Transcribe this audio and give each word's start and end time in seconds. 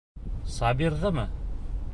Сабирҙымы? 0.53 1.29